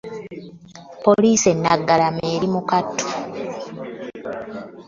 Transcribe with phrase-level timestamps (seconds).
[1.03, 3.05] Poliisi e Naggalama eri mu kattu